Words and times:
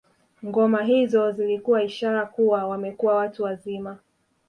Ngoma 0.45 0.81
hizo 0.83 1.31
zilikuwa 1.31 1.83
ishara 1.83 2.25
kuwa 2.25 2.67
wamekuwa 2.67 3.15
watu 3.15 3.43
wazima 3.43 3.97